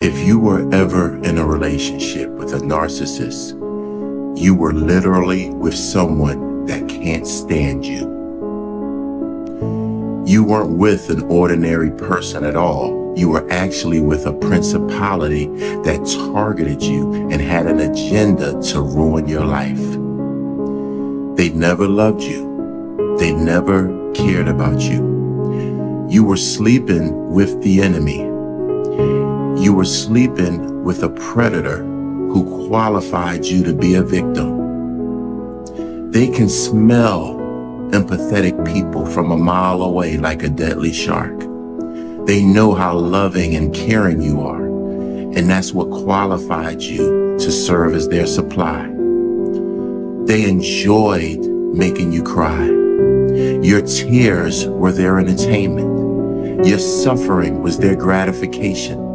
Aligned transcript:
If 0.00 0.24
you 0.24 0.38
were 0.38 0.72
ever 0.72 1.16
in 1.24 1.38
a 1.38 1.44
relationship 1.44 2.30
with 2.30 2.54
a 2.54 2.58
narcissist, 2.58 3.58
you 4.38 4.54
were 4.54 4.72
literally 4.72 5.50
with 5.50 5.74
someone 5.74 6.66
that 6.66 6.88
can't 6.88 7.26
stand 7.26 7.84
you. 7.84 8.06
You 10.24 10.44
weren't 10.44 10.78
with 10.78 11.10
an 11.10 11.24
ordinary 11.24 11.90
person 11.90 12.44
at 12.44 12.54
all. 12.54 13.12
You 13.16 13.30
were 13.30 13.50
actually 13.50 14.00
with 14.00 14.24
a 14.26 14.32
principality 14.32 15.46
that 15.82 16.06
targeted 16.32 16.80
you 16.80 17.12
and 17.32 17.40
had 17.40 17.66
an 17.66 17.80
agenda 17.80 18.62
to 18.70 18.80
ruin 18.80 19.26
your 19.26 19.44
life. 19.44 19.76
They 21.36 21.48
never 21.50 21.88
loved 21.88 22.22
you. 22.22 23.16
They 23.18 23.32
never 23.32 24.12
cared 24.12 24.46
about 24.46 24.80
you. 24.80 26.06
You 26.08 26.22
were 26.22 26.36
sleeping 26.36 27.32
with 27.32 27.60
the 27.64 27.82
enemy. 27.82 28.27
You 29.58 29.74
were 29.74 29.84
sleeping 29.84 30.84
with 30.84 31.02
a 31.02 31.08
predator 31.08 31.78
who 31.78 32.68
qualified 32.68 33.44
you 33.44 33.64
to 33.64 33.74
be 33.74 33.96
a 33.96 34.04
victim. 34.04 36.12
They 36.12 36.28
can 36.28 36.48
smell 36.48 37.34
empathetic 37.90 38.72
people 38.72 39.04
from 39.04 39.32
a 39.32 39.36
mile 39.36 39.82
away 39.82 40.16
like 40.16 40.44
a 40.44 40.48
deadly 40.48 40.92
shark. 40.92 41.36
They 42.24 42.44
know 42.44 42.72
how 42.72 42.96
loving 42.96 43.56
and 43.56 43.74
caring 43.74 44.22
you 44.22 44.42
are, 44.42 44.64
and 44.64 45.50
that's 45.50 45.72
what 45.72 45.90
qualified 45.90 46.80
you 46.80 47.36
to 47.40 47.50
serve 47.50 47.94
as 47.94 48.08
their 48.08 48.26
supply. 48.26 48.86
They 50.24 50.48
enjoyed 50.48 51.40
making 51.74 52.12
you 52.12 52.22
cry. 52.22 52.64
Your 53.62 53.82
tears 53.82 54.68
were 54.68 54.92
their 54.92 55.18
entertainment. 55.18 56.64
Your 56.64 56.78
suffering 56.78 57.60
was 57.60 57.78
their 57.78 57.96
gratification. 57.96 59.07